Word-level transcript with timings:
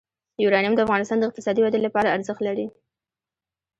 یورانیم 0.43 0.73
د 0.75 0.79
افغانستان 0.85 1.17
د 1.19 1.23
اقتصادي 1.29 1.61
ودې 1.61 1.79
لپاره 1.83 2.13
ارزښت 2.15 2.41
لري. 2.47 2.67